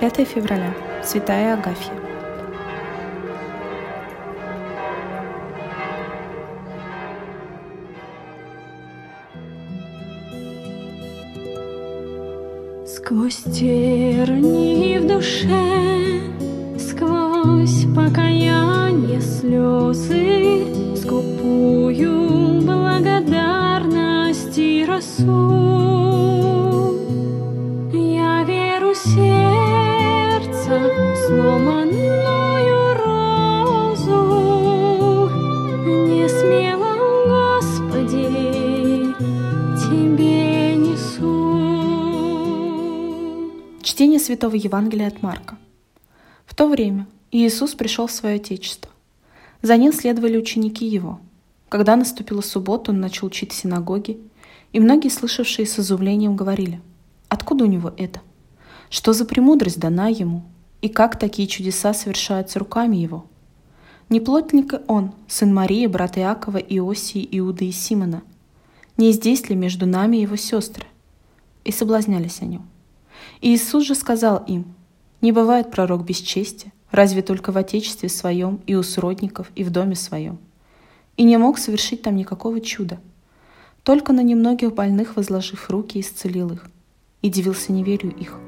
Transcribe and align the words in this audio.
5 0.00 0.28
февраля. 0.28 0.74
Святая 1.02 1.54
Агафья. 1.54 1.92
Сквозь 12.86 13.42
тернии 13.44 14.98
в 14.98 15.06
душе, 15.06 16.20
сквозь 16.78 17.86
покаяние 17.94 19.22
слезы, 19.22 20.66
скупую 20.96 22.60
благодарности 22.62 24.84
росу. 24.84 25.24
Я 27.92 28.42
веру 28.44 28.94
сердца 30.66 30.90
сломанную 31.26 32.94
розу, 33.04 34.10
не 35.86 36.28
смело, 36.28 36.96
Господи, 37.28 38.26
Тебе 39.78 40.74
несу. 40.76 41.30
Чтение 43.82 44.18
Святого 44.18 44.56
Евангелия 44.56 45.08
от 45.08 45.22
Марка. 45.22 45.56
В 46.44 46.54
то 46.54 46.68
время 46.68 47.06
Иисус 47.30 47.74
пришел 47.74 48.06
в 48.06 48.12
свое 48.12 48.36
Отечество. 48.36 48.90
За 49.62 49.76
ним 49.76 49.92
следовали 49.92 50.36
ученики 50.36 50.86
Его. 50.86 51.20
Когда 51.68 51.96
наступила 51.96 52.40
суббота, 52.40 52.90
Он 52.92 53.00
начал 53.00 53.26
учить 53.26 53.52
в 53.52 53.56
синагоге, 53.56 54.18
и 54.72 54.80
многие, 54.80 55.08
слышавшие 55.10 55.66
с 55.66 55.78
изумлением, 55.78 56.36
говорили, 56.36 56.80
«Откуда 57.28 57.64
у 57.64 57.68
Него 57.68 57.92
это? 57.96 58.20
Что 58.90 59.12
за 59.12 59.24
премудрость 59.24 59.80
дана 59.80 60.08
Ему? 60.08 60.44
И 60.82 60.88
как 60.88 61.18
такие 61.18 61.48
чудеса 61.48 61.94
совершаются 61.94 62.58
руками 62.58 62.96
Его?» 62.96 63.26
Не 64.08 64.20
плотник 64.20 64.72
ли 64.72 64.78
Он, 64.86 65.12
сын 65.26 65.52
Марии, 65.52 65.86
брат 65.88 66.16
Иакова, 66.16 66.58
Иосии, 66.58 67.26
Иуды 67.32 67.68
и 67.68 67.72
Симона? 67.72 68.22
Не 68.96 69.10
здесь 69.10 69.48
ли 69.48 69.56
между 69.56 69.84
нами 69.84 70.18
Его 70.18 70.36
сестры? 70.36 70.86
И 71.64 71.72
соблазнялись 71.72 72.40
о 72.40 72.44
Нем. 72.44 72.68
И 73.40 73.52
Иисус 73.52 73.84
же 73.84 73.96
сказал 73.96 74.44
им, 74.46 74.74
«Не 75.20 75.32
бывает 75.32 75.72
пророк 75.72 76.04
без 76.04 76.18
чести, 76.18 76.72
разве 76.92 77.22
только 77.22 77.50
в 77.50 77.56
отечестве 77.56 78.08
своем 78.08 78.60
и 78.66 78.76
у 78.76 78.84
сродников, 78.84 79.50
и 79.56 79.64
в 79.64 79.70
доме 79.70 79.96
своем». 79.96 80.38
И 81.16 81.24
не 81.24 81.36
мог 81.36 81.58
совершить 81.58 82.02
там 82.02 82.14
никакого 82.14 82.60
чуда. 82.60 83.00
Только 83.82 84.12
на 84.12 84.22
немногих 84.22 84.72
больных, 84.72 85.16
возложив 85.16 85.68
руки, 85.68 85.98
исцелил 85.98 86.52
их. 86.52 86.70
И 87.22 87.28
дивился 87.28 87.72
неверию 87.72 88.14
их. 88.14 88.38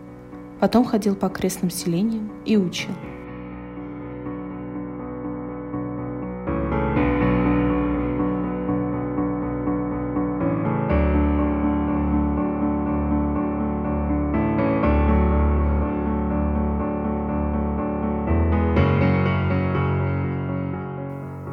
Потом 0.60 0.84
ходил 0.84 1.14
по 1.14 1.28
окрестным 1.28 1.70
селениям 1.70 2.32
и 2.44 2.56
учил. 2.56 2.90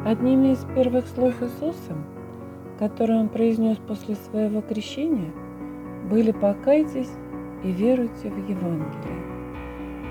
Одними 0.04 0.52
из 0.52 0.64
первых 0.74 1.06
слов 1.08 1.34
Иисуса, 1.42 1.94
которые 2.78 3.20
он 3.20 3.28
произнес 3.28 3.76
после 3.76 4.14
своего 4.14 4.62
крещения, 4.62 5.32
были 6.08 6.30
«покайтесь 6.32 7.10
и 7.62 7.70
веруйте 7.72 8.30
в 8.30 8.48
Евангелие». 8.48 9.36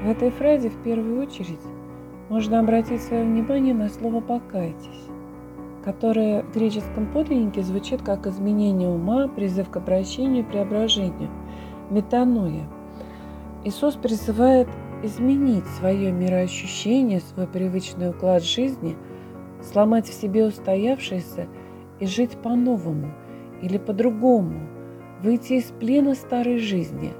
В 0.03 0.09
этой 0.09 0.29
фразе 0.31 0.69
в 0.69 0.77
первую 0.83 1.21
очередь 1.21 1.59
можно 2.29 2.59
обратить 2.59 3.01
свое 3.01 3.23
внимание 3.23 3.73
на 3.73 3.89
слово 3.89 4.21
«покайтесь», 4.21 5.09
которое 5.83 6.43
в 6.43 6.53
греческом 6.53 7.07
подлиннике 7.11 7.61
звучит 7.61 8.01
как 8.01 8.27
изменение 8.27 8.89
ума, 8.89 9.27
призыв 9.27 9.69
к 9.69 9.77
обращению 9.77 10.45
преображению, 10.45 11.29
метаноя. 11.89 12.67
Иисус 13.63 13.95
призывает 13.95 14.67
изменить 15.03 15.65
свое 15.79 16.11
мироощущение, 16.11 17.19
свой 17.19 17.47
привычный 17.47 18.09
уклад 18.09 18.43
жизни– 18.43 18.95
сломать 19.65 20.07
в 20.07 20.13
себе 20.13 20.45
устоявшееся 20.45 21.47
и 21.99 22.05
жить 22.05 22.31
по-новому 22.31 23.11
или 23.61 23.77
по-другому, 23.77 24.67
выйти 25.21 25.53
из 25.53 25.65
плена 25.65 26.15
старой 26.15 26.59
жизни. 26.59 27.13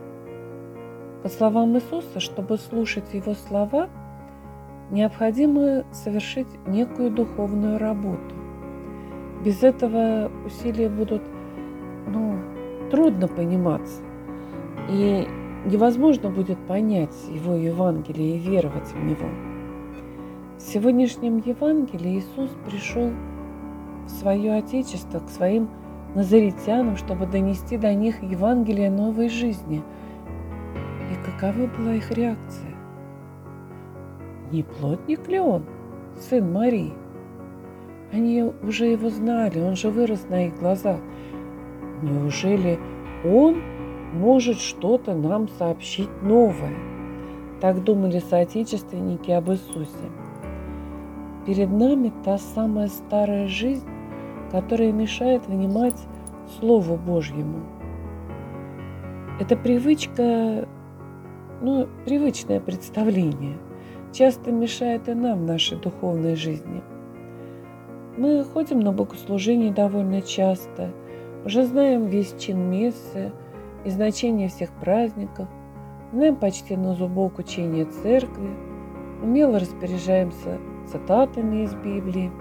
По 1.25 1.29
словам 1.29 1.75
Иисуса, 1.75 2.19
чтобы 2.19 2.59
слушать 2.59 3.11
Его 3.15 3.33
слова, 3.33 3.89
необходимо 4.91 5.83
совершить 5.91 6.45
некую 6.67 7.09
духовную 7.09 7.79
работу. 7.79 8.35
Без 9.43 9.63
этого 9.63 10.31
усилия 10.45 10.87
будут 10.87 11.23
ну, 12.05 12.37
трудно 12.91 13.27
пониматься, 13.27 14.03
и 14.87 15.27
невозможно 15.65 16.29
будет 16.29 16.59
понять 16.67 17.15
Его 17.27 17.55
Евангелие 17.55 18.35
и 18.35 18.39
веровать 18.39 18.91
в 18.93 19.03
него– 19.03 19.27
в 20.57 20.61
сегодняшнем 20.61 21.43
Евангелии 21.45 22.19
Иисус 22.19 22.49
пришел 22.65 23.11
в 24.05 24.09
свое 24.09 24.53
Отечество, 24.53 25.19
к 25.19 25.29
своим 25.29 25.69
назаритянам, 26.15 26.97
чтобы 26.97 27.27
донести 27.27 27.77
до 27.77 27.93
них 27.93 28.23
Евангелие 28.23 28.89
новой 28.89 29.29
жизни. 29.29 29.83
Какова 31.37 31.67
была 31.67 31.95
их 31.95 32.11
реакция? 32.11 32.75
Не 34.51 34.63
плотник 34.63 35.27
ли 35.27 35.39
он, 35.39 35.63
сын 36.17 36.51
Марии? 36.51 36.93
Они 38.13 38.43
уже 38.63 38.85
его 38.85 39.09
знали, 39.09 39.59
он 39.59 39.75
же 39.75 39.89
вырос 39.89 40.27
на 40.29 40.47
их 40.47 40.57
глазах. 40.57 40.99
Неужели 42.01 42.79
он 43.25 43.61
может 44.13 44.59
что-то 44.59 45.13
нам 45.13 45.49
сообщить 45.49 46.09
новое? 46.21 46.75
Так 47.59 47.83
думали 47.83 48.19
соотечественники 48.19 49.31
об 49.31 49.49
Иисусе. 49.49 50.09
Перед 51.45 51.69
нами 51.69 52.13
та 52.23 52.37
самая 52.37 52.87
старая 52.87 53.47
жизнь, 53.47 53.87
которая 54.51 54.93
мешает 54.93 55.47
внимать 55.47 56.01
Слову 56.59 56.95
Божьему. 56.95 57.59
Это 59.39 59.57
привычка, 59.57 60.65
ну, 61.61 61.87
привычное 62.05 62.59
представление, 62.59 63.57
часто 64.11 64.51
мешает 64.51 65.07
и 65.07 65.13
нам 65.13 65.39
в 65.39 65.45
нашей 65.45 65.77
духовной 65.77 66.35
жизни. 66.35 66.81
Мы 68.17 68.43
ходим 68.43 68.79
на 68.79 68.91
богослужение 68.91 69.71
довольно 69.71 70.21
часто, 70.21 70.91
уже 71.45 71.65
знаем 71.65 72.05
весь 72.07 72.33
чин 72.37 72.69
мессы 72.69 73.31
и 73.83 73.89
значение 73.89 74.47
всех 74.47 74.71
праздников, 74.71 75.47
знаем 76.11 76.35
почти 76.35 76.75
на 76.75 76.93
зубок 76.95 77.39
учение 77.39 77.85
церкви, 77.85 78.49
умело 79.21 79.59
распоряжаемся 79.59 80.59
цитатами 80.91 81.63
из 81.63 81.73
Библии. 81.73 82.31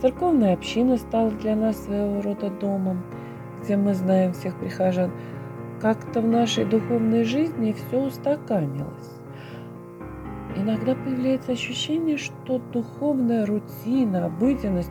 Церковная 0.00 0.54
община 0.54 0.96
стала 0.96 1.30
для 1.30 1.56
нас 1.56 1.76
своего 1.84 2.20
рода 2.20 2.50
домом, 2.50 3.02
где 3.62 3.76
мы 3.76 3.94
знаем 3.94 4.32
всех 4.32 4.58
прихожан. 4.58 5.12
Как-то 5.84 6.22
в 6.22 6.26
нашей 6.26 6.64
духовной 6.64 7.24
жизни 7.24 7.74
все 7.74 8.00
устаканилось. 8.00 9.20
Иногда 10.56 10.94
появляется 10.94 11.52
ощущение, 11.52 12.16
что 12.16 12.58
духовная 12.72 13.44
рутина, 13.44 14.24
обыденность 14.24 14.90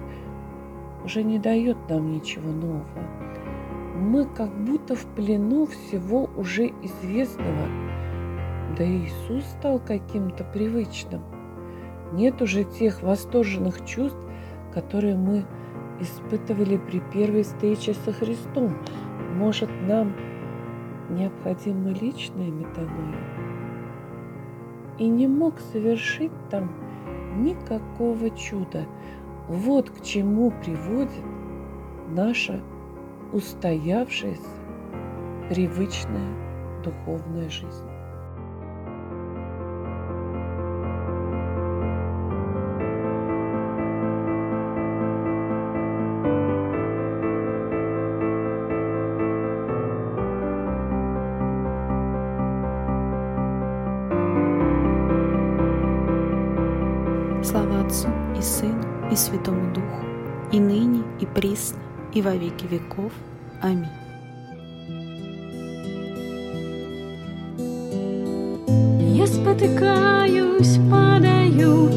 уже 1.04 1.24
не 1.24 1.40
дает 1.40 1.78
нам 1.90 2.12
ничего 2.12 2.52
нового. 2.52 2.86
Мы 3.96 4.26
как 4.26 4.56
будто 4.66 4.94
в 4.94 5.04
плену 5.16 5.66
всего 5.66 6.30
уже 6.38 6.68
известного. 6.84 7.68
Да 8.78 8.84
и 8.84 9.06
Иисус 9.06 9.46
стал 9.46 9.80
каким-то 9.80 10.44
привычным. 10.44 11.24
Нет 12.12 12.40
уже 12.40 12.66
тех 12.66 13.02
восторженных 13.02 13.84
чувств, 13.84 14.24
которые 14.72 15.16
мы 15.16 15.44
испытывали 16.00 16.78
при 16.78 17.00
первой 17.00 17.42
встрече 17.42 17.96
со 17.96 18.14
Христом. 18.14 18.78
Может, 19.36 19.72
нам 19.88 20.14
необходима 21.10 21.90
личная 21.90 22.50
метаноя? 22.50 23.16
И 24.98 25.08
не 25.08 25.28
мог 25.28 25.60
совершить 25.60 26.32
там 26.50 26.72
никакого 27.44 28.30
чуда. 28.32 28.86
Вот 29.48 29.90
к 29.90 30.02
чему 30.02 30.52
приводит 30.64 31.12
наша 32.10 32.62
устоявшаяся 33.32 34.42
привычная 35.50 36.82
духовная 36.84 37.50
жизнь. 37.50 37.93
Отцу 57.82 58.08
и 58.38 58.42
Сыну 58.42 58.84
и 59.12 59.16
Святому 59.16 59.74
Духу, 59.74 60.06
и 60.52 60.60
ныне, 60.60 61.04
и 61.20 61.26
присно, 61.26 61.80
и 62.14 62.22
во 62.22 62.36
веки 62.36 62.66
веков. 62.66 63.12
Аминь. 63.62 63.88
Я 69.16 69.28
спотыкаюсь, 69.28 70.80
падаю, 70.90 71.90